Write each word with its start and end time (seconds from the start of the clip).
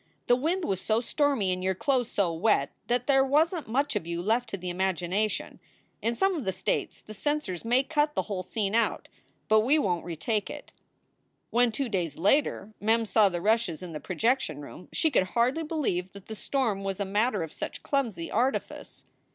The 0.25 0.35
wind 0.35 0.65
was 0.65 0.81
so 0.81 0.99
stormy 0.99 1.53
and 1.53 1.63
your 1.63 1.75
clothes 1.75 2.09
so 2.09 2.33
wet 2.33 2.71
that 2.87 3.05
there 3.05 3.23
wasn 3.23 3.65
t 3.65 3.71
much 3.71 3.95
of 3.95 4.07
you 4.07 4.19
left 4.19 4.49
to 4.49 4.57
the 4.57 4.71
imagination. 4.71 5.59
In 6.01 6.15
some 6.15 6.33
of 6.33 6.43
the 6.43 6.51
states 6.51 7.01
the 7.01 7.13
censors 7.13 7.63
may 7.63 7.83
cut 7.83 8.15
the 8.15 8.23
whole 8.23 8.41
scene 8.41 8.73
out. 8.73 9.09
But 9.47 9.59
we 9.59 9.77
won 9.77 9.99
t 9.99 10.05
retake 10.05 10.49
it." 10.49 10.71
When, 11.51 11.71
two 11.71 11.87
days 11.87 12.17
later, 12.17 12.73
Mem 12.79 13.05
saw 13.05 13.29
the 13.29 13.41
rushes 13.41 13.83
in 13.83 13.91
the 13.93 13.99
projec 13.99 14.39
tion 14.39 14.59
room, 14.61 14.89
she 14.91 15.11
could 15.11 15.37
hardly 15.37 15.61
believe 15.61 16.13
that 16.13 16.25
the 16.25 16.35
storm 16.35 16.83
was 16.83 16.99
a 16.99 17.05
mat 17.05 17.33
ter 17.33 17.43
of 17.43 17.53
such 17.53 17.83
clumsy 17.83 18.31
artifice. 18.31 19.03